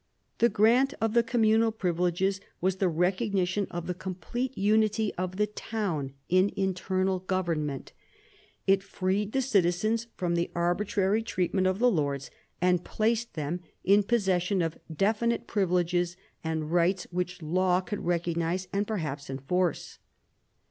The 0.39 0.49
grant 0.49 0.95
of 0.99 1.13
the 1.13 1.21
communal 1.21 1.71
privileges 1.71 2.41
was 2.59 2.77
the 2.77 2.89
recogni 2.89 3.47
tion 3.47 3.67
of 3.69 3.85
the 3.85 3.93
complete 3.93 4.57
unity 4.57 5.13
of 5.13 5.35
the 5.35 5.45
town 5.45 6.13
in 6.27 6.51
internal 6.57 7.19
government. 7.19 7.91
It 8.65 8.81
freed 8.81 9.31
the 9.31 9.43
citizens 9.43 10.07
from 10.17 10.33
the 10.33 10.49
arbitrary 10.55 11.21
treatment 11.21 11.67
of 11.67 11.77
the 11.77 11.91
lords, 11.91 12.31
and 12.59 12.83
placed 12.83 13.35
them 13.35 13.59
in 13.83 14.01
possession 14.01 14.63
of 14.63 14.79
definite 14.91 15.45
privileges 15.45 16.17
and 16.43 16.71
rights 16.71 17.05
which 17.11 17.43
law 17.43 17.79
could 17.79 18.03
recognise 18.03 18.67
and 18.73 18.87
perhaps 18.87 19.29
enforce. 19.29 19.99